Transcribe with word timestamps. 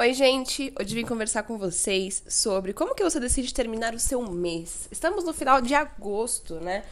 Oi, 0.00 0.14
gente! 0.14 0.72
Hoje 0.80 0.94
vim 0.94 1.04
conversar 1.04 1.42
com 1.42 1.58
vocês 1.58 2.22
sobre 2.28 2.72
como 2.72 2.94
que 2.94 3.02
você 3.02 3.18
decide 3.18 3.52
terminar 3.52 3.94
o 3.94 3.98
seu 3.98 4.22
mês. 4.22 4.86
Estamos 4.92 5.24
no 5.24 5.34
final 5.34 5.60
de 5.60 5.74
agosto, 5.74 6.54
né? 6.60 6.84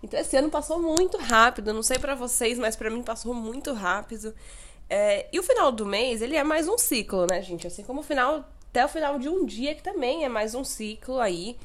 Então 0.00 0.20
esse 0.20 0.36
ano 0.36 0.48
passou 0.48 0.80
muito 0.80 1.18
rápido, 1.18 1.74
não 1.74 1.82
sei 1.82 1.98
para 1.98 2.14
vocês, 2.14 2.60
mas 2.60 2.76
para 2.76 2.88
mim 2.88 3.02
passou 3.02 3.34
muito 3.34 3.72
rápido. 3.72 4.32
É, 4.88 5.26
e 5.32 5.40
o 5.40 5.42
final 5.42 5.72
do 5.72 5.84
mês, 5.84 6.22
ele 6.22 6.36
é 6.36 6.44
mais 6.44 6.68
um 6.68 6.78
ciclo, 6.78 7.26
né, 7.28 7.42
gente? 7.42 7.66
Assim 7.66 7.82
como 7.82 7.98
o 7.98 8.04
final, 8.04 8.48
até 8.70 8.84
o 8.84 8.88
final 8.88 9.18
de 9.18 9.28
um 9.28 9.44
dia, 9.44 9.74
que 9.74 9.82
também 9.82 10.24
é 10.24 10.28
mais 10.28 10.54
um 10.54 10.62
ciclo 10.62 11.18
aí. 11.18 11.58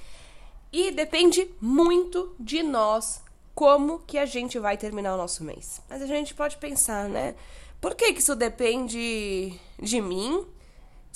E 0.73 0.89
depende 0.89 1.47
muito 1.61 2.35
de 2.39 2.63
nós 2.63 3.21
como 3.53 3.99
que 3.99 4.17
a 4.17 4.25
gente 4.25 4.57
vai 4.57 4.75
terminar 4.77 5.13
o 5.13 5.17
nosso 5.17 5.43
mês. 5.43 5.79
Mas 5.87 6.01
a 6.01 6.07
gente 6.07 6.33
pode 6.33 6.57
pensar, 6.57 7.07
né? 7.07 7.35
Por 7.79 7.93
que, 7.93 8.13
que 8.13 8.19
isso 8.19 8.35
depende 8.35 9.53
de 9.79 10.01
mim? 10.01 10.56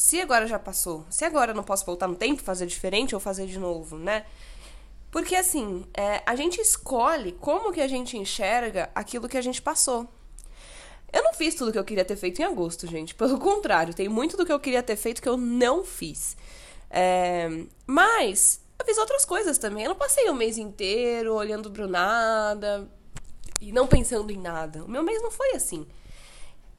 Se 0.02 0.20
agora 0.20 0.48
já 0.48 0.58
passou, 0.58 1.06
se 1.12 1.24
agora 1.24 1.52
eu 1.52 1.56
não 1.56 1.64
posso 1.64 1.86
voltar 1.86 2.08
no 2.08 2.16
tempo, 2.16 2.42
fazer 2.42 2.66
diferente 2.66 3.14
ou 3.14 3.22
fazer 3.22 3.46
de 3.46 3.60
novo, 3.60 4.00
né? 4.00 4.26
Porque 5.12 5.36
assim, 5.36 5.86
é, 5.94 6.24
a 6.26 6.36
gente 6.36 6.60
escolhe 6.60 7.34
como 7.34 7.72
que 7.72 7.80
a 7.80 7.88
gente 7.88 8.18
enxerga 8.18 8.90
aquilo 8.96 9.30
que 9.30 9.38
a 9.38 9.42
gente 9.42 9.62
passou. 9.62 10.10
Eu 11.14 11.22
não 11.22 11.36
fiz 11.36 11.54
tudo 11.54 11.72
que 11.72 11.78
eu 11.78 11.84
queria 11.84 12.04
ter 12.04 12.16
feito 12.16 12.42
em 12.42 12.46
agosto, 12.46 12.88
gente. 12.88 13.14
Pelo 13.14 13.38
contrário, 13.40 13.94
tem 13.94 14.10
muito 14.10 14.36
do 14.36 14.44
que 14.44 14.52
eu 14.52 14.60
queria 14.60 14.82
ter 14.82 14.96
feito 14.96 15.22
que 15.22 15.30
eu 15.30 15.38
não 15.38 15.86
fiz. 15.86 16.36
É, 16.90 17.48
mas 17.86 18.60
eu 18.80 18.86
fiz 18.88 18.98
outras 18.98 19.24
coisas 19.24 19.60
também. 19.60 19.84
Eu 19.84 19.90
não 19.90 19.96
passei 19.96 20.28
o 20.32 20.34
mês 20.34 20.58
inteiro 20.58 21.36
olhando 21.36 21.70
pro 21.70 21.88
nada 21.88 22.90
e 23.62 23.72
não 23.72 23.86
pensando 23.86 24.32
em 24.32 24.38
nada. 24.40 24.84
O 24.84 24.90
meu 24.90 25.04
mês 25.04 25.22
não 25.22 25.30
foi 25.30 25.52
assim. 25.52 25.86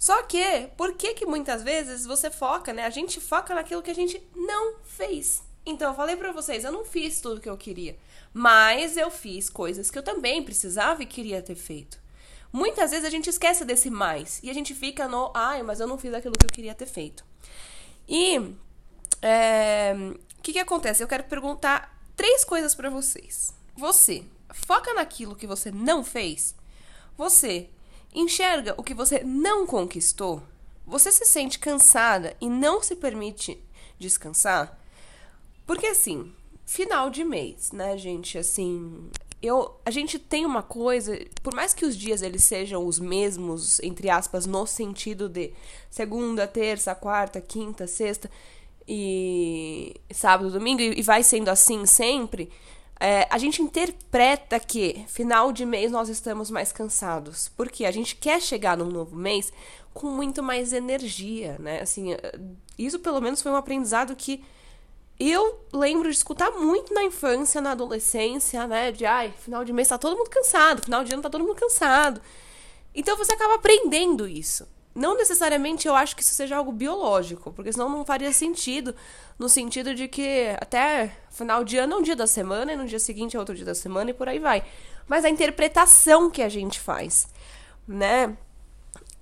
Só 0.02 0.20
que, 0.24 0.68
por 0.76 0.94
que 0.94 1.14
que 1.14 1.24
muitas 1.24 1.62
vezes 1.62 2.04
você 2.04 2.28
foca, 2.28 2.72
né? 2.72 2.84
A 2.84 2.90
gente 2.90 3.20
foca 3.20 3.54
naquilo 3.54 3.80
que 3.80 3.90
a 3.92 3.94
gente 3.94 4.20
não 4.34 4.74
fez. 4.82 5.44
Então, 5.64 5.92
eu 5.92 5.94
falei 5.94 6.16
para 6.16 6.32
vocês, 6.32 6.64
eu 6.64 6.72
não 6.72 6.84
fiz 6.84 7.20
tudo 7.20 7.40
que 7.40 7.48
eu 7.48 7.56
queria, 7.56 7.96
mas 8.34 8.96
eu 8.96 9.12
fiz 9.12 9.48
coisas 9.48 9.92
que 9.92 9.96
eu 9.96 10.02
também 10.02 10.42
precisava 10.42 11.04
e 11.04 11.06
queria 11.06 11.40
ter 11.40 11.54
feito. 11.54 12.00
Muitas 12.52 12.90
vezes 12.90 13.06
a 13.06 13.10
gente 13.10 13.30
esquece 13.30 13.64
desse 13.64 13.90
mais 13.90 14.40
e 14.42 14.50
a 14.50 14.52
gente 14.52 14.74
fica 14.74 15.06
no, 15.06 15.30
ai, 15.36 15.62
mas 15.62 15.78
eu 15.78 15.86
não 15.86 15.96
fiz 15.96 16.12
aquilo 16.12 16.34
que 16.36 16.46
eu 16.46 16.50
queria 16.50 16.74
ter 16.74 16.86
feito. 16.86 17.24
E 18.08 18.56
é, 19.22 19.94
o 20.36 20.42
que, 20.42 20.52
que 20.52 20.58
acontece? 20.58 21.00
Eu 21.00 21.06
quero 21.06 21.22
perguntar 21.22 21.96
três 22.16 22.44
coisas 22.44 22.74
para 22.74 22.90
vocês. 22.90 23.54
Você 23.76 24.24
foca 24.52 24.92
naquilo 24.94 25.36
que 25.36 25.46
você 25.46 25.70
não 25.70 26.02
fez? 26.02 26.56
Você 27.16 27.70
enxerga 28.14 28.74
o 28.76 28.82
que 28.82 28.94
você 28.94 29.22
não 29.24 29.66
conquistou, 29.66 30.42
você 30.86 31.10
se 31.10 31.24
sente 31.24 31.58
cansada 31.58 32.36
e 32.40 32.48
não 32.48 32.82
se 32.82 32.96
permite 32.96 33.58
descansar? 33.98 34.78
Porque 35.66 35.86
assim, 35.86 36.32
final 36.66 37.08
de 37.08 37.24
mês, 37.24 37.72
né, 37.72 37.96
gente? 37.96 38.36
Assim, 38.36 39.10
eu, 39.42 39.74
a 39.84 39.90
gente 39.90 40.18
tem 40.18 40.46
uma 40.46 40.62
coisa, 40.62 41.18
por 41.42 41.54
mais 41.54 41.74
que 41.74 41.84
os 41.84 41.96
dias 41.96 42.22
eles 42.22 42.44
sejam 42.44 42.86
os 42.86 42.98
mesmos, 42.98 43.80
entre 43.80 44.08
aspas, 44.08 44.46
no 44.46 44.66
sentido 44.66 45.28
de 45.28 45.52
segunda, 45.90 46.46
terça, 46.46 46.94
quarta, 46.94 47.40
quinta, 47.40 47.86
sexta 47.86 48.30
e 48.86 49.94
sábado, 50.10 50.50
domingo, 50.50 50.80
e 50.80 51.02
vai 51.02 51.22
sendo 51.22 51.48
assim 51.48 51.86
sempre, 51.86 52.50
é, 53.02 53.26
a 53.28 53.36
gente 53.36 53.60
interpreta 53.60 54.60
que 54.60 55.04
final 55.08 55.50
de 55.50 55.66
mês 55.66 55.90
nós 55.90 56.08
estamos 56.08 56.52
mais 56.52 56.70
cansados, 56.70 57.50
porque 57.56 57.84
a 57.84 57.90
gente 57.90 58.14
quer 58.14 58.40
chegar 58.40 58.76
num 58.76 58.86
novo 58.86 59.16
mês 59.16 59.52
com 59.92 60.06
muito 60.06 60.40
mais 60.40 60.72
energia, 60.72 61.56
né? 61.58 61.80
Assim, 61.80 62.12
é, 62.12 62.38
isso 62.78 63.00
pelo 63.00 63.20
menos 63.20 63.42
foi 63.42 63.50
um 63.50 63.56
aprendizado 63.56 64.14
que 64.14 64.44
eu 65.18 65.66
lembro 65.72 66.08
de 66.08 66.16
escutar 66.16 66.52
muito 66.52 66.94
na 66.94 67.02
infância, 67.02 67.60
na 67.60 67.72
adolescência, 67.72 68.68
né? 68.68 68.92
De 68.92 69.04
ai, 69.04 69.34
final 69.36 69.64
de 69.64 69.72
mês 69.72 69.88
tá 69.88 69.98
todo 69.98 70.16
mundo 70.16 70.30
cansado, 70.30 70.84
final 70.84 71.02
de 71.02 71.12
ano 71.12 71.24
tá 71.24 71.28
todo 71.30 71.42
mundo 71.42 71.56
cansado. 71.56 72.20
Então 72.94 73.16
você 73.16 73.32
acaba 73.32 73.56
aprendendo 73.56 74.28
isso. 74.28 74.64
Não 74.94 75.16
necessariamente 75.16 75.88
eu 75.88 75.96
acho 75.96 76.14
que 76.14 76.22
isso 76.22 76.34
seja 76.34 76.56
algo 76.56 76.70
biológico, 76.70 77.50
porque 77.52 77.72
senão 77.72 77.88
não 77.88 78.04
faria 78.04 78.32
sentido, 78.32 78.94
no 79.38 79.48
sentido 79.48 79.94
de 79.94 80.06
que 80.06 80.54
até 80.60 81.16
final 81.30 81.64
de 81.64 81.78
ano 81.78 81.94
é 81.94 81.96
um 81.96 82.02
dia 82.02 82.16
da 82.16 82.26
semana 82.26 82.72
e 82.72 82.76
no 82.76 82.86
dia 82.86 82.98
seguinte 82.98 83.34
é 83.34 83.38
outro 83.38 83.54
dia 83.54 83.64
da 83.64 83.74
semana 83.74 84.10
e 84.10 84.14
por 84.14 84.28
aí 84.28 84.38
vai. 84.38 84.62
Mas 85.08 85.24
a 85.24 85.30
interpretação 85.30 86.30
que 86.30 86.42
a 86.42 86.48
gente 86.48 86.78
faz, 86.78 87.26
né? 87.88 88.36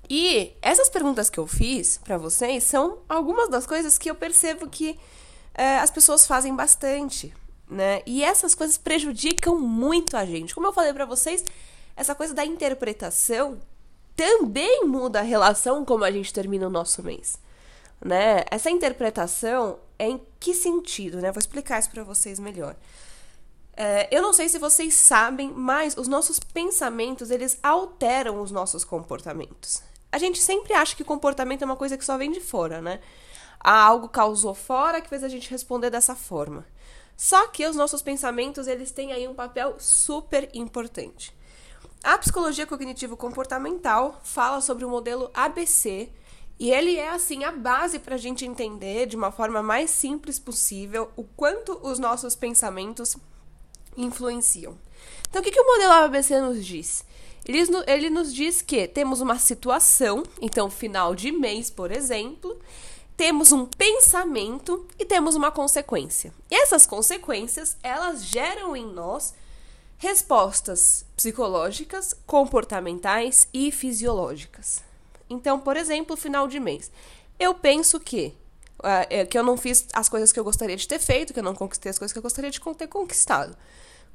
E 0.08 0.52
essas 0.60 0.88
perguntas 0.88 1.30
que 1.30 1.38
eu 1.38 1.46
fiz 1.46 1.98
para 1.98 2.18
vocês 2.18 2.64
são 2.64 2.98
algumas 3.08 3.48
das 3.48 3.64
coisas 3.64 3.96
que 3.96 4.10
eu 4.10 4.14
percebo 4.16 4.68
que 4.68 4.98
é, 5.54 5.78
as 5.78 5.90
pessoas 5.90 6.26
fazem 6.26 6.54
bastante, 6.54 7.32
né? 7.68 8.02
E 8.04 8.24
essas 8.24 8.56
coisas 8.56 8.76
prejudicam 8.76 9.56
muito 9.56 10.16
a 10.16 10.24
gente. 10.24 10.52
Como 10.52 10.66
eu 10.66 10.72
falei 10.72 10.92
para 10.92 11.04
vocês, 11.04 11.44
essa 11.94 12.12
coisa 12.12 12.34
da 12.34 12.44
interpretação 12.44 13.60
também 14.20 14.84
muda 14.84 15.20
a 15.20 15.22
relação 15.22 15.82
como 15.82 16.04
a 16.04 16.10
gente 16.10 16.30
termina 16.30 16.66
o 16.66 16.70
nosso 16.70 17.02
mês. 17.02 17.38
Né? 18.04 18.44
Essa 18.50 18.68
interpretação 18.70 19.78
é 19.98 20.10
em 20.10 20.20
que 20.38 20.52
sentido, 20.52 21.22
né? 21.22 21.32
Vou 21.32 21.38
explicar 21.38 21.78
isso 21.78 21.90
para 21.90 22.04
vocês 22.04 22.38
melhor. 22.38 22.76
É, 23.74 24.14
eu 24.14 24.20
não 24.20 24.34
sei 24.34 24.46
se 24.50 24.58
vocês 24.58 24.92
sabem, 24.92 25.50
mas 25.50 25.96
os 25.96 26.06
nossos 26.06 26.38
pensamentos 26.38 27.30
eles 27.30 27.58
alteram 27.62 28.42
os 28.42 28.50
nossos 28.50 28.84
comportamentos. 28.84 29.82
A 30.12 30.18
gente 30.18 30.38
sempre 30.38 30.74
acha 30.74 30.94
que 30.94 31.02
comportamento 31.02 31.62
é 31.62 31.64
uma 31.64 31.76
coisa 31.76 31.96
que 31.96 32.04
só 32.04 32.18
vem 32.18 32.30
de 32.30 32.40
fora, 32.40 32.82
né? 32.82 33.00
Há 33.58 33.82
algo 33.82 34.06
causou 34.06 34.54
fora 34.54 35.00
que 35.00 35.08
fez 35.08 35.24
a 35.24 35.28
gente 35.28 35.50
responder 35.50 35.88
dessa 35.88 36.14
forma. 36.14 36.66
Só 37.16 37.48
que 37.48 37.66
os 37.66 37.74
nossos 37.74 38.02
pensamentos 38.02 38.66
eles 38.66 38.90
têm 38.90 39.14
aí 39.14 39.26
um 39.26 39.34
papel 39.34 39.76
super 39.78 40.50
importante. 40.52 41.34
A 42.02 42.16
psicologia 42.16 42.66
cognitivo-comportamental 42.66 44.20
fala 44.24 44.62
sobre 44.62 44.86
o 44.86 44.88
modelo 44.88 45.30
ABC 45.34 46.08
e 46.58 46.70
ele 46.70 46.96
é 46.96 47.10
assim 47.10 47.44
a 47.44 47.52
base 47.52 47.98
para 47.98 48.14
a 48.14 48.18
gente 48.18 48.44
entender 48.44 49.06
de 49.06 49.16
uma 49.16 49.30
forma 49.30 49.62
mais 49.62 49.90
simples 49.90 50.38
possível 50.38 51.10
o 51.14 51.24
quanto 51.24 51.78
os 51.82 51.98
nossos 51.98 52.34
pensamentos 52.34 53.16
influenciam. 53.96 54.78
Então, 55.28 55.42
o 55.42 55.44
que, 55.44 55.50
que 55.50 55.60
o 55.60 55.66
modelo 55.66 55.92
ABC 55.92 56.40
nos 56.40 56.64
diz? 56.64 57.04
Ele, 57.46 57.58
ele 57.86 58.08
nos 58.08 58.34
diz 58.34 58.62
que 58.62 58.88
temos 58.88 59.20
uma 59.20 59.38
situação, 59.38 60.22
então, 60.40 60.70
final 60.70 61.14
de 61.14 61.30
mês, 61.30 61.70
por 61.70 61.90
exemplo, 61.92 62.58
temos 63.14 63.52
um 63.52 63.66
pensamento 63.66 64.86
e 64.98 65.04
temos 65.04 65.34
uma 65.34 65.50
consequência. 65.50 66.32
E 66.50 66.54
essas 66.54 66.86
consequências, 66.86 67.76
elas 67.82 68.24
geram 68.24 68.74
em 68.74 68.86
nós 68.86 69.34
respostas 70.00 71.04
psicológicas, 71.14 72.16
comportamentais 72.26 73.46
e 73.52 73.70
fisiológicas. 73.70 74.82
Então, 75.28 75.60
por 75.60 75.76
exemplo, 75.76 76.16
final 76.16 76.48
de 76.48 76.58
mês. 76.58 76.90
Eu 77.38 77.54
penso 77.54 78.00
que 78.00 78.34
uh, 78.78 79.26
que 79.28 79.38
eu 79.38 79.44
não 79.44 79.58
fiz 79.58 79.86
as 79.92 80.08
coisas 80.08 80.32
que 80.32 80.40
eu 80.40 80.44
gostaria 80.44 80.76
de 80.76 80.88
ter 80.88 80.98
feito, 80.98 81.34
que 81.34 81.38
eu 81.38 81.44
não 81.44 81.54
conquistei 81.54 81.90
as 81.90 81.98
coisas 81.98 82.14
que 82.14 82.18
eu 82.18 82.22
gostaria 82.22 82.50
de 82.50 82.58
ter 82.58 82.86
conquistado. 82.88 83.54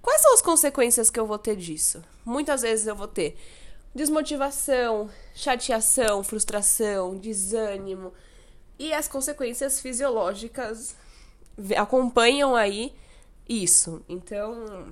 Quais 0.01 0.21
são 0.21 0.33
as 0.33 0.41
consequências 0.41 1.11
que 1.11 1.19
eu 1.19 1.27
vou 1.27 1.37
ter 1.37 1.55
disso? 1.55 2.03
Muitas 2.25 2.63
vezes 2.63 2.87
eu 2.87 2.95
vou 2.95 3.07
ter 3.07 3.37
desmotivação, 3.93 5.07
chateação, 5.35 6.23
frustração, 6.23 7.15
desânimo. 7.15 8.11
E 8.79 8.91
as 8.91 9.07
consequências 9.07 9.79
fisiológicas 9.79 10.95
acompanham 11.77 12.55
aí 12.55 12.91
isso. 13.47 14.03
Então, 14.09 14.87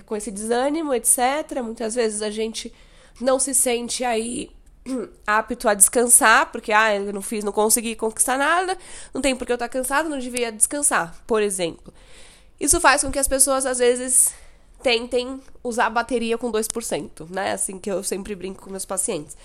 com 0.00 0.16
esse 0.16 0.30
desânimo, 0.30 0.94
etc. 0.94 1.60
Muitas 1.62 1.94
vezes 1.94 2.22
a 2.22 2.30
gente 2.30 2.72
não 3.20 3.38
se 3.38 3.54
sente 3.54 4.04
aí 4.04 4.50
apto 5.26 5.68
a 5.68 5.74
descansar, 5.74 6.50
porque 6.50 6.72
ah, 6.72 6.94
eu 6.94 7.12
não 7.12 7.22
fiz, 7.22 7.44
não 7.44 7.52
consegui 7.52 7.94
conquistar 7.94 8.38
nada, 8.38 8.76
não 9.12 9.20
tem 9.20 9.36
porque 9.36 9.52
eu 9.52 9.54
estar 9.54 9.68
cansado, 9.68 10.08
não 10.08 10.18
devia 10.18 10.50
descansar, 10.50 11.14
por 11.26 11.42
exemplo. 11.42 11.92
Isso 12.58 12.80
faz 12.80 13.02
com 13.02 13.10
que 13.10 13.18
as 13.18 13.28
pessoas 13.28 13.66
às 13.66 13.78
vezes 13.78 14.32
tentem 14.82 15.40
usar 15.62 15.86
a 15.86 15.90
bateria 15.90 16.36
com 16.36 16.50
2%, 16.50 17.28
né? 17.30 17.52
Assim 17.52 17.78
que 17.78 17.90
eu 17.90 18.02
sempre 18.02 18.34
brinco 18.34 18.62
com 18.62 18.70
meus 18.70 18.84
pacientes. 18.84 19.36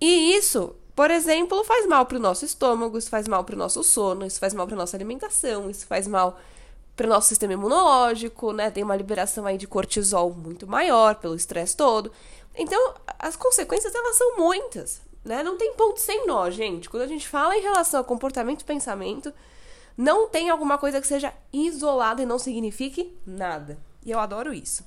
E 0.00 0.36
isso, 0.36 0.74
por 0.94 1.10
exemplo, 1.10 1.62
faz 1.64 1.86
mal 1.86 2.06
para 2.06 2.18
o 2.18 2.20
nosso 2.20 2.44
estômago, 2.44 2.98
isso 2.98 3.10
faz 3.10 3.26
mal 3.26 3.44
para 3.44 3.54
o 3.54 3.58
nosso 3.58 3.82
sono, 3.82 4.26
isso 4.26 4.38
faz 4.38 4.54
mal 4.54 4.66
para 4.66 4.76
nossa 4.76 4.96
alimentação, 4.96 5.70
isso 5.70 5.86
faz 5.86 6.06
mal 6.06 6.38
para 6.96 7.06
o 7.06 7.10
nosso 7.10 7.28
sistema 7.28 7.52
imunológico, 7.52 8.52
né? 8.52 8.70
Tem 8.70 8.84
uma 8.84 8.96
liberação 8.96 9.46
aí 9.46 9.58
de 9.58 9.66
cortisol 9.66 10.32
muito 10.32 10.66
maior 10.66 11.16
pelo 11.16 11.34
estresse 11.34 11.76
todo. 11.76 12.12
Então, 12.54 12.94
as 13.18 13.36
consequências 13.36 13.94
elas 13.94 14.16
são 14.16 14.36
muitas, 14.36 15.02
né? 15.24 15.42
Não 15.42 15.56
tem 15.56 15.74
ponto 15.74 16.00
sem 16.00 16.26
nó, 16.26 16.48
gente. 16.50 16.88
Quando 16.88 17.02
a 17.02 17.08
gente 17.08 17.26
fala 17.26 17.56
em 17.56 17.62
relação 17.62 18.00
a 18.00 18.04
comportamento 18.04 18.60
e 18.60 18.64
pensamento, 18.64 19.32
não 19.96 20.28
tem 20.28 20.50
alguma 20.50 20.78
coisa 20.78 21.00
que 21.00 21.06
seja 21.06 21.32
isolada 21.52 22.22
e 22.22 22.26
não 22.26 22.38
signifique 22.38 23.16
nada. 23.26 23.78
E 24.04 24.10
eu 24.10 24.20
adoro 24.20 24.52
isso. 24.52 24.84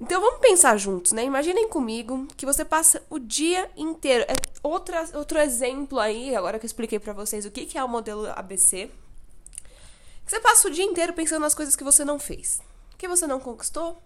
Então 0.00 0.20
vamos 0.20 0.40
pensar 0.40 0.76
juntos, 0.76 1.12
né? 1.12 1.24
Imaginem 1.24 1.68
comigo 1.68 2.26
que 2.36 2.44
você 2.44 2.64
passa 2.64 3.00
o 3.08 3.20
dia 3.20 3.70
inteiro. 3.76 4.24
É 4.24 4.34
outra, 4.60 5.08
outro 5.14 5.38
exemplo 5.38 6.00
aí, 6.00 6.34
agora 6.34 6.58
que 6.58 6.64
eu 6.64 6.68
expliquei 6.68 6.98
para 6.98 7.12
vocês 7.12 7.44
o 7.44 7.50
que, 7.50 7.64
que 7.64 7.78
é 7.78 7.84
o 7.84 7.88
modelo 7.88 8.26
ABC. 8.34 8.90
Você 10.26 10.40
passa 10.40 10.68
o 10.68 10.70
dia 10.70 10.84
inteiro 10.84 11.12
pensando 11.12 11.42
nas 11.42 11.54
coisas 11.54 11.76
que 11.76 11.84
você 11.84 12.04
não 12.04 12.18
fez. 12.18 12.60
Que 12.96 13.06
você 13.08 13.26
não 13.26 13.40
conquistou, 13.40 14.02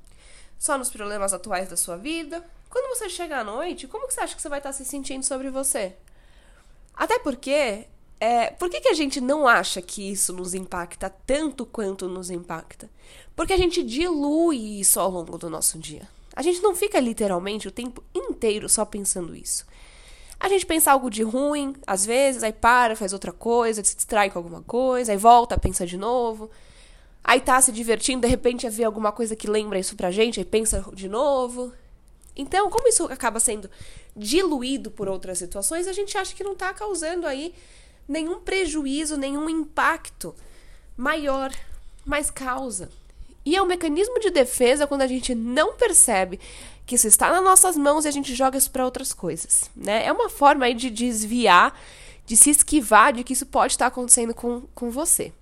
só 0.59 0.77
nos 0.77 0.91
problemas 0.91 1.33
atuais 1.33 1.69
da 1.69 1.77
sua 1.77 1.97
vida. 1.97 2.45
Quando 2.69 2.97
você 2.97 3.09
chega 3.09 3.39
à 3.39 3.45
noite, 3.45 3.87
como 3.87 4.07
que 4.07 4.15
você 4.15 4.21
acha 4.21 4.35
que 4.35 4.43
você 4.43 4.49
vai 4.49 4.59
estar 4.59 4.73
se 4.73 4.85
sentindo 4.85 5.25
sobre 5.25 5.51
você? 5.51 5.95
Até 6.95 7.19
porque, 7.21 7.87
é, 8.19 8.51
por 8.51 8.69
que, 8.69 8.81
que 8.81 8.89
a 8.89 8.95
gente 8.95 9.21
não 9.21 9.47
acha 9.47 9.81
que 9.81 10.11
isso 10.11 10.33
nos 10.33 10.53
impacta 10.53 11.09
tanto 11.09 11.65
quanto 11.65 12.09
nos 12.09 12.29
impacta? 12.29 12.91
Porque 13.37 13.53
a 13.53 13.57
gente 13.57 13.83
dilui 13.83 14.81
isso 14.81 14.99
ao 14.99 15.11
longo 15.11 15.39
do 15.39 15.49
nosso 15.49 15.79
dia. 15.79 16.09
A 16.35 16.43
gente 16.43 16.61
não 16.61 16.75
fica 16.75 16.99
literalmente 16.99 17.69
o 17.69 17.73
tempo 17.73 18.03
inteiro 18.15 18.69
só 18.69 18.85
pensando 18.85 19.35
isso. 19.35 19.65
A 20.41 20.49
gente 20.49 20.65
pensa 20.65 20.93
algo 20.93 21.11
de 21.11 21.23
ruim, 21.23 21.75
às 21.87 22.07
vezes, 22.07 22.43
aí 22.43 22.53
para, 22.53 22.95
faz 22.95 23.13
outra 23.13 23.33
coisa, 23.33 23.83
se 23.83 23.97
distrai 23.97 24.31
com 24.31 24.39
alguma 24.39 24.63
coisa, 24.63 25.11
aí 25.11 25.19
volta, 25.19 25.59
pensa 25.59 25.85
de 25.85 25.97
novo. 25.97 26.51
Aí 27.25 27.41
tá 27.41 27.61
se 27.61 27.73
divertindo, 27.73 28.23
de 28.23 28.29
repente 28.29 28.69
vê 28.71 28.85
alguma 28.85 29.11
coisa 29.11 29.35
que 29.35 29.49
lembra 29.49 29.79
isso 29.79 29.97
pra 29.97 30.11
gente, 30.11 30.39
aí 30.39 30.45
pensa 30.45 30.85
de 30.95 31.09
novo. 31.09 31.73
Então, 32.37 32.71
como 32.71 32.87
isso 32.89 33.05
acaba 33.07 33.41
sendo 33.41 33.69
diluído 34.17 34.93
por 34.93 35.09
outras 35.09 35.39
situações, 35.39 35.89
a 35.89 35.93
gente 35.93 36.17
acha 36.17 36.35
que 36.35 36.45
não 36.45 36.55
tá 36.55 36.73
causando 36.73 37.27
aí 37.27 37.53
nenhum 38.07 38.41
prejuízo, 38.41 39.17
nenhum 39.17 39.51
impacto 39.51 40.35
maior, 40.97 41.53
mas 42.07 42.31
causa. 42.31 42.89
E 43.49 43.57
é 43.57 43.63
um 43.63 43.65
mecanismo 43.65 44.21
de 44.21 44.29
defesa 44.29 44.87
quando 44.87 45.01
a 45.01 45.07
gente 45.07 45.35
não 45.35 45.73
percebe 45.73 46.39
que 46.85 46.97
isso 46.97 47.09
está 47.09 47.33
nas 47.33 47.43
nossas 47.43 47.79
mãos 47.79 48.05
e 48.05 48.09
a 48.09 48.11
gente 48.11 48.35
joga 48.35 48.59
isso 48.59 48.71
para 48.71 48.85
outras 48.85 49.15
coisas, 49.15 49.71
né? 49.75 50.05
É 50.05 50.13
uma 50.13 50.29
forma 50.29 50.67
aí 50.67 50.75
de 50.75 50.91
desviar, 50.91 51.75
de 52.27 52.37
se 52.37 52.51
esquivar 52.51 53.11
de 53.15 53.25
que 53.25 53.33
isso 53.33 53.47
pode 53.47 53.73
estar 53.73 53.87
acontecendo 53.87 54.35
com, 54.35 54.61
com 54.75 54.91
você. 54.91 55.33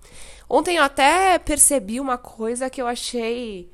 Ontem 0.47 0.77
eu 0.77 0.83
até 0.83 1.37
percebi 1.37 1.99
uma 1.99 2.17
coisa 2.17 2.69
que 2.69 2.81
eu 2.81 2.87
achei 2.87 3.69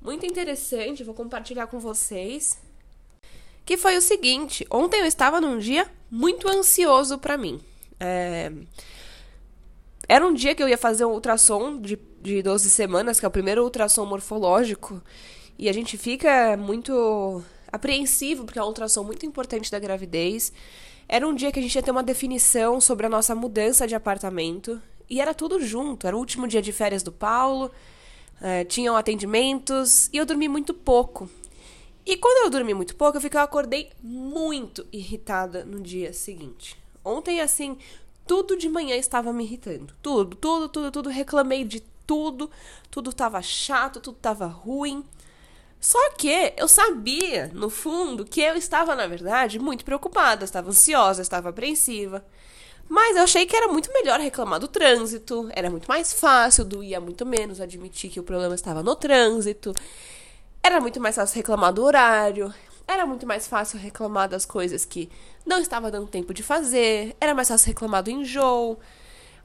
muito 0.00 0.24
interessante, 0.24 1.04
vou 1.04 1.12
compartilhar 1.12 1.66
com 1.66 1.78
vocês, 1.78 2.58
que 3.66 3.76
foi 3.76 3.98
o 3.98 4.00
seguinte: 4.00 4.66
ontem 4.70 5.00
eu 5.00 5.06
estava 5.06 5.38
num 5.38 5.58
dia 5.58 5.86
muito 6.10 6.48
ansioso 6.48 7.18
para 7.18 7.36
mim. 7.36 7.60
É... 8.00 8.50
Era 10.08 10.26
um 10.26 10.32
dia 10.32 10.54
que 10.54 10.62
eu 10.62 10.68
ia 10.68 10.78
fazer 10.78 11.04
um 11.04 11.12
ultrassom 11.12 11.78
de, 11.78 11.98
de 12.26 12.42
12 12.42 12.68
semanas, 12.68 13.18
que 13.18 13.24
é 13.24 13.28
o 13.28 13.30
primeiro 13.30 13.62
ultrassom 13.62 14.04
morfológico 14.04 15.02
e 15.58 15.68
a 15.68 15.72
gente 15.72 15.96
fica 15.96 16.56
muito 16.56 17.42
apreensivo, 17.72 18.44
porque 18.44 18.58
é 18.58 18.62
um 18.62 18.66
ultrassom 18.66 19.02
muito 19.04 19.24
importante 19.24 19.70
da 19.70 19.78
gravidez. 19.78 20.52
Era 21.08 21.26
um 21.26 21.34
dia 21.34 21.50
que 21.50 21.58
a 21.58 21.62
gente 21.62 21.74
ia 21.74 21.82
ter 21.82 21.90
uma 21.90 22.02
definição 22.02 22.80
sobre 22.80 23.06
a 23.06 23.08
nossa 23.08 23.34
mudança 23.34 23.86
de 23.86 23.94
apartamento. 23.94 24.80
E 25.08 25.20
era 25.20 25.32
tudo 25.32 25.64
junto. 25.64 26.06
Era 26.06 26.16
o 26.16 26.18
último 26.18 26.46
dia 26.46 26.60
de 26.60 26.72
férias 26.72 27.02
do 27.02 27.12
Paulo. 27.12 27.70
É, 28.40 28.64
tinham 28.64 28.96
atendimentos. 28.96 30.10
E 30.12 30.18
eu 30.18 30.26
dormi 30.26 30.48
muito 30.48 30.74
pouco. 30.74 31.28
E 32.04 32.16
quando 32.16 32.44
eu 32.44 32.50
dormi 32.50 32.74
muito 32.74 32.94
pouco, 32.94 33.16
eu 33.16 33.20
fiquei, 33.20 33.38
eu 33.40 33.44
acordei 33.44 33.90
muito 34.02 34.86
irritada 34.92 35.64
no 35.64 35.80
dia 35.80 36.12
seguinte. 36.12 36.76
Ontem, 37.04 37.40
assim, 37.40 37.78
tudo 38.26 38.56
de 38.56 38.68
manhã 38.68 38.94
estava 38.96 39.32
me 39.32 39.44
irritando. 39.44 39.94
Tudo, 40.02 40.36
tudo, 40.36 40.68
tudo, 40.68 40.90
tudo. 40.90 41.08
Reclamei 41.08 41.64
de 41.64 41.82
tudo. 42.06 42.50
Tudo 42.90 43.10
estava 43.10 43.40
chato, 43.42 44.00
tudo 44.00 44.16
estava 44.16 44.46
ruim. 44.46 45.04
Só 45.80 46.10
que 46.12 46.52
eu 46.56 46.68
sabia, 46.68 47.50
no 47.52 47.68
fundo, 47.68 48.24
que 48.24 48.40
eu 48.40 48.56
estava, 48.56 48.94
na 48.94 49.06
verdade, 49.06 49.58
muito 49.58 49.84
preocupada, 49.84 50.44
estava 50.44 50.70
ansiosa, 50.70 51.22
estava 51.22 51.50
apreensiva. 51.50 52.24
Mas 52.88 53.16
eu 53.16 53.22
achei 53.22 53.46
que 53.46 53.56
era 53.56 53.68
muito 53.68 53.92
melhor 53.92 54.20
reclamar 54.20 54.60
do 54.60 54.68
trânsito, 54.68 55.48
era 55.52 55.68
muito 55.68 55.86
mais 55.86 56.12
fácil, 56.12 56.64
doía 56.64 57.00
muito 57.00 57.26
menos 57.26 57.60
admitir 57.60 58.10
que 58.10 58.20
o 58.20 58.22
problema 58.22 58.54
estava 58.54 58.82
no 58.82 58.94
trânsito. 58.94 59.72
Era 60.62 60.80
muito 60.80 61.00
mais 61.00 61.16
fácil 61.16 61.36
reclamar 61.36 61.72
do 61.72 61.82
horário, 61.84 62.52
era 62.86 63.04
muito 63.04 63.26
mais 63.26 63.46
fácil 63.48 63.78
reclamar 63.78 64.28
das 64.28 64.46
coisas 64.46 64.84
que 64.84 65.10
não 65.44 65.58
estava 65.58 65.90
dando 65.90 66.06
tempo 66.06 66.32
de 66.32 66.42
fazer, 66.42 67.16
era 67.20 67.34
mais 67.34 67.48
fácil 67.48 67.68
reclamar 67.68 68.02
do 68.02 68.10
enjoo. 68.10 68.78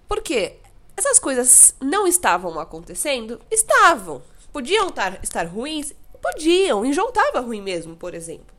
Porque 0.07 0.57
essas 1.01 1.19
coisas 1.19 1.75
não 1.81 2.07
estavam 2.07 2.59
acontecendo? 2.59 3.41
Estavam. 3.49 4.21
Podiam 4.53 4.89
estar, 4.89 5.19
estar 5.23 5.45
ruins? 5.47 5.93
Podiam, 6.21 6.85
enjoo 6.85 7.09
estava 7.09 7.39
ruim 7.39 7.61
mesmo, 7.61 7.95
por 7.95 8.13
exemplo. 8.13 8.55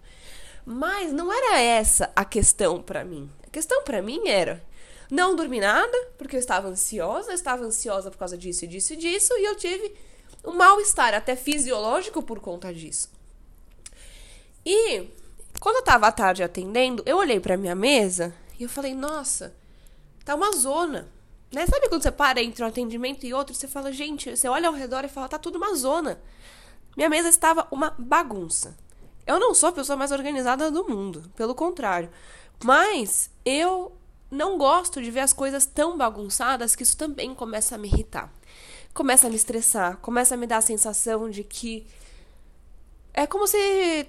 Mas 0.65 1.12
não 1.12 1.33
era 1.33 1.61
essa 1.61 2.11
a 2.15 2.25
questão 2.25 2.83
para 2.83 3.05
mim. 3.05 3.31
A 3.47 3.50
questão 3.50 3.83
para 3.85 4.03
mim 4.03 4.29
era 4.29 4.62
não 5.11 5.37
dormir 5.37 5.61
nada, 5.61 6.09
porque 6.19 6.37
eu 6.37 6.41
estava 6.41 6.69
ansiosa, 6.69 7.31
eu 7.31 7.35
estava 7.35 7.65
ansiosa 7.65 8.11
por 8.11 8.17
causa 8.17 8.37
disso 8.37 8.65
e 8.65 8.69
disso 8.69 8.94
e 8.94 8.97
disso, 8.97 9.33
e 9.37 9.44
eu 9.44 9.56
tive 9.56 9.94
um 10.44 10.53
mal-estar 10.53 11.15
até 11.15 11.37
fisiológico 11.37 12.23
por 12.23 12.41
conta 12.41 12.73
disso. 12.73 13.11
E 14.65 15.09
quando 15.61 15.77
eu 15.77 15.83
tava 15.83 16.06
à 16.09 16.12
tarde 16.12 16.43
atendendo, 16.43 17.03
eu 17.06 17.17
olhei 17.17 17.39
para 17.39 17.56
minha 17.56 17.75
mesa 17.75 18.35
e 18.59 18.62
eu 18.62 18.69
falei: 18.69 18.94
"Nossa, 18.94 19.55
tá 20.25 20.35
uma 20.35 20.53
zona". 20.53 21.09
Né? 21.53 21.67
Sabe 21.67 21.89
quando 21.89 22.03
você 22.03 22.11
para 22.11 22.43
entre 22.43 22.65
um 22.65 22.67
atendimento 22.67 23.27
e 23.27 23.35
outro, 23.35 23.55
você 23.55 23.69
fala: 23.69 23.93
"Gente, 23.93 24.35
você 24.35 24.49
olha 24.49 24.69
ao 24.69 24.75
redor 24.75 25.05
e 25.05 25.09
fala: 25.09 25.29
tá 25.29 25.39
tudo 25.39 25.57
uma 25.57 25.75
zona". 25.75 26.21
Minha 26.97 27.09
mesa 27.09 27.29
estava 27.29 27.67
uma 27.71 27.95
bagunça. 27.99 28.77
Eu 29.27 29.39
não 29.39 29.55
sou 29.55 29.69
a 29.69 29.73
pessoa 29.73 29.97
mais 29.97 30.13
organizada 30.13 30.71
do 30.71 30.89
mundo, 30.89 31.31
pelo 31.37 31.55
contrário. 31.55 32.11
Mas 32.65 33.31
eu 33.45 33.97
não 34.31 34.57
gosto 34.59 35.01
de 35.03 35.11
ver 35.11 35.21
as 35.21 35.33
coisas 35.33 35.67
tão 35.67 35.97
bagunçadas 35.97 36.75
que 36.75 36.83
isso 36.83 36.97
também 36.97 37.35
começa 37.35 37.75
a 37.75 37.79
me 37.79 37.89
irritar. 37.89 38.33
Começa 38.95 39.27
a 39.27 39.31
me 39.31 39.37
estressar, 39.37 39.99
começa 39.99 40.35
a 40.35 40.39
me 40.39 40.47
dar 40.47 40.59
a 40.59 40.63
sensação 40.63 41.31
de 41.31 41.45
que 41.45 41.87
é 43.15 43.27
como 43.27 43.47
se 43.47 44.07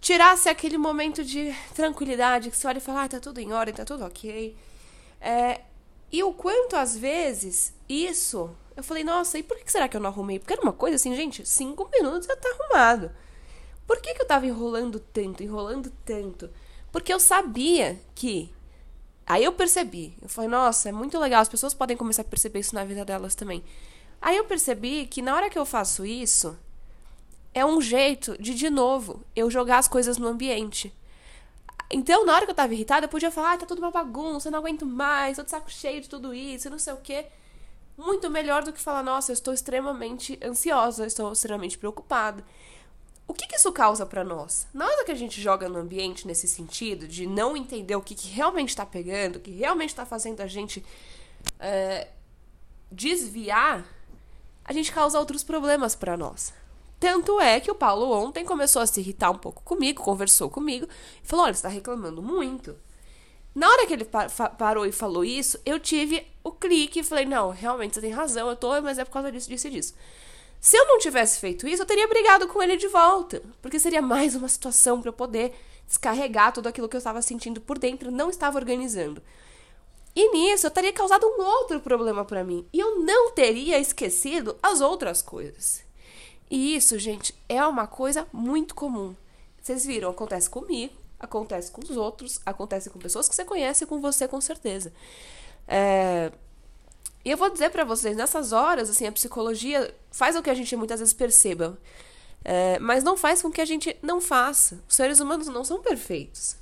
tirasse 0.00 0.48
aquele 0.48 0.76
momento 0.76 1.24
de 1.24 1.54
tranquilidade 1.74 2.50
que 2.50 2.56
você 2.56 2.66
olha 2.66 2.78
e 2.78 2.80
fala, 2.80 3.04
ah, 3.04 3.08
tá 3.08 3.20
tudo 3.20 3.38
em 3.38 3.52
ordem, 3.52 3.74
tá 3.74 3.84
tudo 3.84 4.04
ok. 4.04 4.56
É, 5.20 5.60
e 6.12 6.22
o 6.22 6.32
quanto 6.32 6.76
às 6.76 6.96
vezes 6.96 7.72
isso 7.88 8.54
eu 8.76 8.82
falei, 8.82 9.04
nossa, 9.04 9.38
e 9.38 9.42
por 9.42 9.56
que 9.58 9.70
será 9.70 9.88
que 9.88 9.96
eu 9.96 10.00
não 10.00 10.10
arrumei? 10.10 10.38
Porque 10.38 10.52
era 10.52 10.62
uma 10.62 10.72
coisa 10.72 10.96
assim, 10.96 11.14
gente, 11.14 11.46
cinco 11.46 11.88
minutos 11.92 12.26
já 12.26 12.36
tá 12.36 12.48
arrumado. 12.48 13.10
Por 13.86 14.00
que, 14.00 14.14
que 14.14 14.22
eu 14.22 14.26
tava 14.26 14.46
enrolando 14.46 14.98
tanto, 14.98 15.42
enrolando 15.42 15.92
tanto? 16.04 16.48
Porque 16.90 17.12
eu 17.12 17.20
sabia 17.20 18.00
que. 18.14 18.52
Aí 19.26 19.44
eu 19.44 19.52
percebi. 19.52 20.16
Eu 20.22 20.28
falei, 20.28 20.48
nossa, 20.48 20.88
é 20.88 20.92
muito 20.92 21.18
legal, 21.18 21.42
as 21.42 21.48
pessoas 21.48 21.74
podem 21.74 21.96
começar 21.96 22.22
a 22.22 22.24
perceber 22.24 22.60
isso 22.60 22.74
na 22.74 22.84
vida 22.84 23.04
delas 23.04 23.34
também. 23.34 23.62
Aí 24.20 24.36
eu 24.36 24.44
percebi 24.44 25.06
que 25.06 25.20
na 25.20 25.34
hora 25.34 25.50
que 25.50 25.58
eu 25.58 25.66
faço 25.66 26.06
isso, 26.06 26.56
é 27.52 27.64
um 27.64 27.80
jeito 27.80 28.40
de, 28.40 28.54
de 28.54 28.70
novo, 28.70 29.22
eu 29.36 29.50
jogar 29.50 29.78
as 29.78 29.88
coisas 29.88 30.16
no 30.16 30.28
ambiente. 30.28 30.94
Então, 31.92 32.24
na 32.24 32.34
hora 32.34 32.44
que 32.46 32.50
eu 32.50 32.54
tava 32.56 32.72
irritada, 32.72 33.04
eu 33.06 33.10
podia 33.10 33.30
falar, 33.30 33.52
ah, 33.52 33.58
tá 33.58 33.66
tudo 33.66 33.80
uma 33.80 33.90
bagunça, 33.90 34.48
eu 34.48 34.52
não 34.52 34.58
aguento 34.58 34.86
mais, 34.86 35.36
tô 35.36 35.42
de 35.42 35.50
saco 35.50 35.70
cheio 35.70 36.00
de 36.00 36.08
tudo 36.08 36.32
isso, 36.32 36.70
não 36.70 36.78
sei 36.78 36.94
o 36.94 36.96
quê 36.96 37.26
muito 37.96 38.30
melhor 38.30 38.64
do 38.64 38.72
que 38.72 38.80
falar, 38.80 39.02
nossa, 39.02 39.30
eu 39.30 39.34
estou 39.34 39.52
extremamente 39.52 40.38
ansiosa, 40.42 41.06
estou 41.06 41.32
extremamente 41.32 41.78
preocupada. 41.78 42.44
O 43.26 43.34
que, 43.34 43.46
que 43.46 43.56
isso 43.56 43.72
causa 43.72 44.04
para 44.04 44.24
nós? 44.24 44.66
Na 44.74 44.84
hora 44.84 45.04
que 45.04 45.12
a 45.12 45.14
gente 45.16 45.40
joga 45.40 45.68
no 45.68 45.78
ambiente 45.78 46.26
nesse 46.26 46.48
sentido, 46.48 47.06
de 47.06 47.26
não 47.26 47.56
entender 47.56 47.94
o 47.94 48.02
que, 48.02 48.14
que 48.14 48.28
realmente 48.28 48.70
está 48.70 48.84
pegando, 48.84 49.36
o 49.36 49.40
que 49.40 49.50
realmente 49.50 49.90
está 49.90 50.04
fazendo 50.04 50.40
a 50.40 50.46
gente 50.46 50.84
é, 51.58 52.08
desviar, 52.90 53.86
a 54.64 54.72
gente 54.72 54.92
causa 54.92 55.18
outros 55.18 55.44
problemas 55.44 55.94
para 55.94 56.16
nós. 56.16 56.52
Tanto 57.02 57.40
é 57.40 57.58
que 57.58 57.68
o 57.68 57.74
Paulo 57.74 58.12
ontem 58.12 58.44
começou 58.44 58.80
a 58.80 58.86
se 58.86 59.00
irritar 59.00 59.32
um 59.32 59.36
pouco 59.36 59.60
comigo, 59.64 60.04
conversou 60.04 60.48
comigo 60.48 60.86
e 61.20 61.26
falou: 61.26 61.46
olha, 61.46 61.52
você 61.52 61.58
está 61.58 61.68
reclamando 61.68 62.22
muito. 62.22 62.76
Na 63.52 63.68
hora 63.68 63.88
que 63.88 63.92
ele 63.92 64.06
parou 64.56 64.86
e 64.86 64.92
falou 64.92 65.24
isso, 65.24 65.58
eu 65.66 65.80
tive 65.80 66.24
o 66.44 66.52
clique 66.52 67.00
e 67.00 67.02
falei: 67.02 67.24
não, 67.24 67.50
realmente 67.50 67.94
você 67.94 68.02
tem 68.02 68.12
razão, 68.12 68.48
eu 68.48 68.54
tô, 68.54 68.80
mas 68.80 69.00
é 69.00 69.04
por 69.04 69.10
causa 69.10 69.32
disso, 69.32 69.48
disso 69.48 69.66
e 69.66 69.70
disso. 69.70 69.94
Se 70.60 70.76
eu 70.76 70.86
não 70.86 71.00
tivesse 71.00 71.40
feito 71.40 71.66
isso, 71.66 71.82
eu 71.82 71.86
teria 71.86 72.06
brigado 72.06 72.46
com 72.46 72.62
ele 72.62 72.76
de 72.76 72.86
volta, 72.86 73.42
porque 73.60 73.80
seria 73.80 74.00
mais 74.00 74.36
uma 74.36 74.48
situação 74.48 75.00
para 75.00 75.08
eu 75.08 75.12
poder 75.12 75.52
descarregar 75.88 76.52
tudo 76.52 76.68
aquilo 76.68 76.88
que 76.88 76.94
eu 76.94 76.98
estava 76.98 77.20
sentindo 77.20 77.60
por 77.60 77.80
dentro, 77.80 78.12
não 78.12 78.30
estava 78.30 78.58
organizando. 78.58 79.20
E 80.14 80.30
nisso 80.30 80.68
eu 80.68 80.70
teria 80.70 80.92
causado 80.92 81.26
um 81.26 81.42
outro 81.42 81.80
problema 81.80 82.24
para 82.24 82.44
mim, 82.44 82.64
e 82.72 82.78
eu 82.78 83.00
não 83.00 83.32
teria 83.32 83.80
esquecido 83.80 84.56
as 84.62 84.80
outras 84.80 85.20
coisas. 85.20 85.82
E 86.52 86.76
isso, 86.76 86.98
gente, 86.98 87.34
é 87.48 87.66
uma 87.66 87.86
coisa 87.86 88.28
muito 88.30 88.74
comum. 88.74 89.16
Vocês 89.58 89.86
viram, 89.86 90.10
acontece 90.10 90.50
comigo, 90.50 90.92
acontece 91.18 91.72
com 91.72 91.80
os 91.80 91.96
outros, 91.96 92.42
acontece 92.44 92.90
com 92.90 92.98
pessoas 92.98 93.26
que 93.26 93.34
você 93.34 93.42
conhece 93.42 93.84
e 93.84 93.86
com 93.86 94.02
você 94.02 94.28
com 94.28 94.38
certeza. 94.38 94.92
É... 95.66 96.30
E 97.24 97.30
eu 97.30 97.38
vou 97.38 97.48
dizer 97.48 97.70
para 97.70 97.84
vocês, 97.84 98.14
nessas 98.14 98.52
horas, 98.52 98.90
assim, 98.90 99.06
a 99.06 99.12
psicologia 99.12 99.94
faz 100.10 100.36
o 100.36 100.42
que 100.42 100.50
a 100.50 100.54
gente 100.54 100.76
muitas 100.76 101.00
vezes 101.00 101.14
perceba. 101.14 101.78
É, 102.44 102.78
mas 102.80 103.02
não 103.02 103.16
faz 103.16 103.40
com 103.40 103.50
que 103.50 103.60
a 103.62 103.64
gente 103.64 103.96
não 104.02 104.20
faça. 104.20 104.78
Os 104.86 104.94
seres 104.94 105.20
humanos 105.20 105.46
não 105.46 105.64
são 105.64 105.80
perfeitos. 105.80 106.56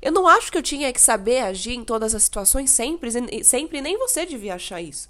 Eu 0.00 0.12
não 0.12 0.28
acho 0.28 0.52
que 0.52 0.58
eu 0.58 0.62
tinha 0.62 0.92
que 0.92 1.00
saber 1.00 1.40
agir 1.40 1.74
em 1.74 1.82
todas 1.82 2.14
as 2.14 2.22
situações 2.22 2.70
sempre, 2.70 3.10
sempre 3.42 3.80
nem 3.80 3.98
você 3.98 4.24
devia 4.24 4.54
achar 4.54 4.80
isso. 4.80 5.08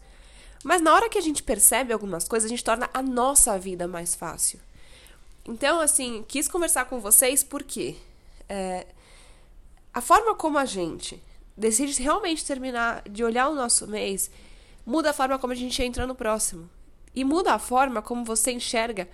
Mas 0.63 0.83
na 0.83 0.95
hora 0.95 1.09
que 1.09 1.19
a 1.19 1.23
gente 1.23 1.43
percebe 1.43 1.93
algumas 1.93 2.29
coisas, 2.29 2.47
a 2.47 2.51
gente 2.51 2.65
torna 2.65 2.89
a 2.93 3.03
nossa 3.03 3.59
vida 3.59 3.89
mais 3.89 4.15
fácil. 4.15 4.61
Então, 5.47 5.81
assim, 5.81 6.25
quis 6.29 6.47
conversar 6.47 6.85
com 6.85 7.01
vocês 7.01 7.43
porque 7.43 7.97
é, 8.49 8.87
a 9.93 10.01
forma 10.01 10.35
como 10.35 10.59
a 10.59 10.65
gente 10.65 11.23
decide 11.57 12.01
realmente 12.03 12.45
terminar 12.45 13.03
de 13.09 13.25
olhar 13.25 13.49
o 13.49 13.55
nosso 13.55 13.87
mês 13.87 14.31
muda 14.85 15.11
a 15.11 15.13
forma 15.13 15.39
como 15.39 15.53
a 15.53 15.57
gente 15.57 15.83
entra 15.83 16.07
no 16.07 16.15
próximo. 16.15 16.69
E 17.15 17.25
muda 17.25 17.55
a 17.55 17.59
forma 17.59 18.03
como 18.03 18.25
você 18.25 18.53
enxerga 18.53 19.09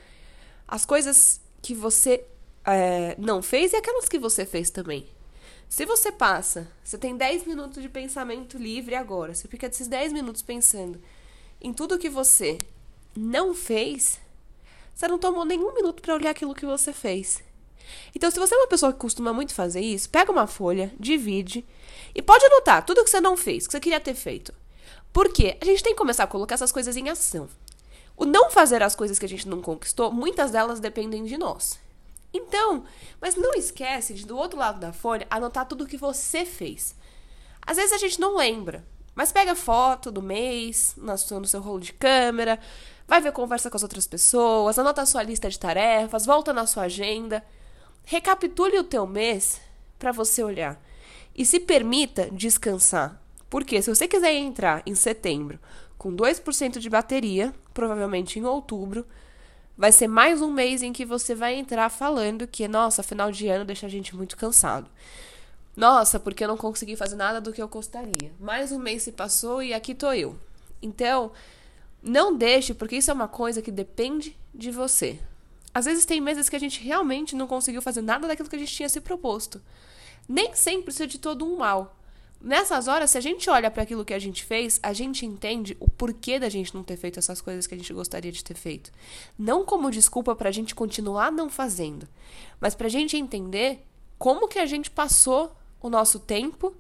as 0.67 0.85
coisas 0.85 1.41
que 1.63 1.75
você 1.75 2.25
é, 2.65 3.15
não 3.19 3.41
fez 3.41 3.73
e 3.73 3.77
aquelas 3.77 4.09
que 4.09 4.19
você 4.19 4.45
fez 4.45 4.69
também. 4.71 5.07
Se 5.69 5.85
você 5.85 6.13
passa, 6.13 6.69
você 6.85 6.97
tem 6.99 7.17
10 7.17 7.47
minutos 7.47 7.83
de 7.83 7.89
pensamento 7.89 8.59
livre 8.59 8.95
agora, 8.95 9.35
você 9.35 9.49
fica 9.49 9.67
esses 9.67 9.89
10 9.89 10.13
minutos 10.13 10.43
pensando 10.43 11.01
em 11.61 11.73
tudo 11.73 11.99
que 11.99 12.09
você 12.09 12.59
não 13.17 13.55
fez, 13.55 14.21
você 14.95 15.09
não 15.09 15.19
tomou 15.19 15.45
nenhum 15.45 15.75
minuto 15.75 16.03
para 16.03 16.15
olhar 16.15 16.31
aquilo 16.31 16.55
que 16.55 16.67
você 16.67 16.93
fez. 16.93 17.43
Então, 18.15 18.31
se 18.31 18.39
você 18.39 18.55
é 18.55 18.59
uma 18.59 18.67
pessoa 18.67 18.93
que 18.93 18.99
costuma 18.99 19.33
muito 19.33 19.55
fazer 19.55 19.81
isso, 19.81 20.11
pega 20.11 20.33
uma 20.33 20.47
folha, 20.47 20.93
divide 20.99 21.65
e 22.15 22.23
pode 22.23 22.45
anotar 22.45 22.85
tudo 22.85 23.05
que 23.05 23.11
você 23.11 23.21
não 23.21 23.37
fez, 23.37 23.67
que 23.67 23.73
você 23.73 23.81
queria 23.81 24.01
ter 24.01 24.15
feito. 24.15 24.53
Porque 25.13 25.57
a 25.61 25.65
gente 25.65 25.83
tem 25.83 25.93
que 25.93 25.99
começar 25.99 26.25
a 26.25 26.29
colocar 26.29 26.55
essas 26.55 26.73
coisas 26.73 26.97
em 26.97 27.09
ação. 27.09 27.49
O 28.17 28.25
não 28.25 28.51
fazer 28.51 28.83
as 28.83 28.97
coisas 28.97 29.19
que 29.19 29.27
a 29.27 29.29
gente 29.29 29.49
não 29.49 29.61
conquistou, 29.61 30.11
muitas 30.11 30.51
delas 30.51 30.81
dependem 30.81 31.25
de 31.25 31.37
nós. 31.37 31.79
Então, 32.33 32.85
mas 33.21 33.35
não 33.35 33.55
esquece 33.55 34.15
de 34.15 34.27
do 34.27 34.37
outro 34.37 34.59
lado 34.59 34.81
da 34.81 34.93
folha 34.93 35.27
anotar 35.31 35.67
tudo 35.67 35.85
o 35.85 35.87
que 35.87 35.97
você 35.97 36.45
fez. 36.45 36.95
Às 37.67 37.77
vezes 37.77 37.93
a 37.93 37.99
gente 37.99 38.21
não 38.21 38.37
lembra, 38.37 38.85
mas 39.17 39.33
pega 39.33 39.55
foto 39.55 40.11
do 40.11 40.23
mês 40.23 40.95
no 40.97 41.47
seu 41.47 41.61
rolo 41.61 41.81
de 41.81 41.95
câmera, 41.95 42.61
vai 43.09 43.21
ver 43.21 43.33
conversa 43.33 43.71
com 43.71 43.77
as 43.77 43.83
outras 43.83 44.07
pessoas, 44.07 44.79
anota 44.79 45.01
a 45.01 45.07
sua 45.07 45.23
lista 45.23 45.49
de 45.49 45.59
tarefas, 45.59 46.27
volta 46.27 46.53
na 46.53 46.67
sua 46.67 46.83
agenda, 46.83 47.43
recapitule 48.05 48.79
o 48.79 48.85
teu 48.85 49.07
mês 49.07 49.59
para 49.99 50.13
você 50.13 50.45
olhar 50.45 50.79
e 51.35 51.47
se 51.47 51.59
permita 51.59 52.29
descansar. 52.31 53.21
Porque 53.49 53.81
se 53.81 53.89
você 53.89 54.07
quiser 54.07 54.35
entrar 54.35 54.83
em 54.85 54.95
setembro 54.95 55.59
com 55.97 56.15
2% 56.15 56.79
de 56.79 56.91
bateria, 56.91 57.55
provavelmente 57.73 58.39
em 58.39 58.45
outubro, 58.45 59.07
vai 59.79 59.93
ser 59.93 60.09
mais 60.09 60.43
um 60.43 60.53
mês 60.53 60.83
em 60.83 60.93
que 60.93 61.07
você 61.07 61.35
vai 61.35 61.55
entrar 61.55 61.89
falando 61.89 62.47
que, 62.47 62.69
nossa, 62.69 63.03
final 63.03 63.33
de 63.33 63.49
ano 63.49 63.65
deixa 63.65 63.87
a 63.87 63.89
gente 63.89 64.15
muito 64.15 64.37
cansado. 64.37 64.91
Nossa, 65.77 66.19
porque 66.19 66.43
eu 66.43 66.49
não 66.49 66.57
consegui 66.57 66.97
fazer 66.97 67.17
nada 67.17 67.41
do 67.41 67.53
que 67.53 67.61
eu 67.61 67.69
gostaria. 67.69 68.33
Mais 68.41 68.73
um 68.73 68.79
mês 68.79 69.03
se 69.03 69.13
passou 69.13 69.63
e 69.63 69.75
aqui 69.75 69.95
tô 69.95 70.11
eu. 70.13 70.35
Então, 70.81 71.33
não 72.03 72.35
deixe, 72.35 72.73
porque 72.73 72.97
isso 72.97 73.11
é 73.11 73.15
uma 73.15 73.29
coisa 73.29 73.61
que 73.61 73.71
depende 73.71 74.35
de 74.55 74.71
você. 74.71 75.19
Às 75.75 75.85
vezes 75.85 76.07
tem 76.07 76.19
meses 76.19 76.49
que 76.49 76.57
a 76.57 76.59
gente 76.59 76.83
realmente 76.83 77.37
não 77.37 77.47
conseguiu 77.47 77.83
fazer 77.83 78.01
nada 78.01 78.27
daquilo 78.27 78.49
que 78.49 78.57
a 78.57 78.59
gente 78.59 78.75
tinha 78.75 78.89
se 78.89 79.03
proposto. 79.03 79.61
Nem 80.27 80.55
sempre 80.55 80.91
isso 80.91 81.03
é 81.03 81.07
de 81.07 81.19
todo 81.19 81.45
um 81.45 81.59
mal. 81.59 81.95
Nessas 82.41 82.89
horas, 82.89 83.11
se 83.11 83.19
a 83.19 83.21
gente 83.21 83.51
olha 83.51 83.71
para 83.71 83.83
aquilo 83.83 84.05
que 84.05 84.15
a 84.15 84.19
gente 84.19 84.45
fez, 84.45 84.81
a 84.83 84.95
gente 84.95 85.27
entende 85.27 85.77
o 85.79 85.91
porquê 85.91 86.39
da 86.39 86.49
gente 86.49 86.75
não 86.75 86.83
ter 86.83 86.97
feito 86.97 87.19
essas 87.19 87.43
coisas 87.43 87.67
que 87.67 87.75
a 87.75 87.77
gente 87.77 87.93
gostaria 87.93 88.33
de 88.33 88.43
ter 88.43 88.55
feito. 88.55 88.91
Não 89.39 89.65
como 89.65 89.91
desculpa 89.91 90.35
para 90.35 90.49
a 90.49 90.53
gente 90.53 90.75
continuar 90.75 91.31
não 91.31 91.51
fazendo, 91.51 92.09
mas 92.59 92.75
para 92.75 92.87
a 92.87 92.91
gente 92.91 93.17
entender 93.17 93.85
como 94.19 94.49
que 94.49 94.59
a 94.59 94.67
gente 94.67 94.91
passou 94.91 95.55
o 95.81 95.89
nosso 95.91 96.19
tempo 96.19 96.75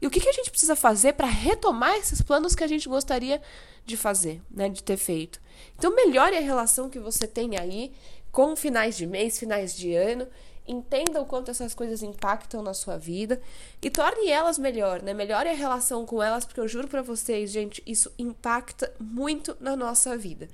e 0.00 0.06
o 0.06 0.10
que, 0.10 0.20
que 0.20 0.28
a 0.28 0.32
gente 0.32 0.50
precisa 0.50 0.74
fazer 0.74 1.12
para 1.12 1.26
retomar 1.26 1.96
esses 1.96 2.22
planos 2.22 2.54
que 2.54 2.64
a 2.64 2.66
gente 2.66 2.88
gostaria 2.88 3.40
de 3.84 3.96
fazer, 3.96 4.40
né, 4.50 4.68
de 4.68 4.82
ter 4.82 4.96
feito. 4.96 5.40
Então, 5.76 5.94
melhore 5.94 6.36
a 6.36 6.40
relação 6.40 6.88
que 6.88 6.98
você 6.98 7.26
tem 7.26 7.58
aí 7.58 7.92
com 8.32 8.56
finais 8.56 8.96
de 8.96 9.06
mês, 9.06 9.38
finais 9.38 9.76
de 9.76 9.94
ano 9.94 10.26
entenda 10.66 11.20
o 11.20 11.26
quanto 11.26 11.50
essas 11.50 11.74
coisas 11.74 12.02
impactam 12.02 12.62
na 12.62 12.72
sua 12.72 12.96
vida 12.96 13.40
e 13.82 13.90
torne 13.90 14.28
elas 14.28 14.58
melhor, 14.58 15.02
né? 15.02 15.12
Melhore 15.12 15.48
a 15.48 15.54
relação 15.54 16.06
com 16.06 16.22
elas, 16.22 16.44
porque 16.44 16.60
eu 16.60 16.68
juro 16.68 16.86
para 16.86 17.02
vocês, 17.02 17.50
gente, 17.50 17.82
isso 17.84 18.12
impacta 18.18 18.92
muito 18.98 19.56
na 19.58 19.74
nossa 19.74 20.16
vida. 20.16 20.48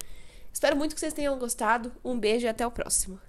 Espero 0.53 0.77
muito 0.77 0.95
que 0.95 1.01
vocês 1.01 1.13
tenham 1.13 1.39
gostado. 1.39 1.93
Um 2.03 2.19
beijo 2.19 2.47
e 2.47 2.49
até 2.49 2.67
o 2.67 2.71
próximo. 2.71 3.21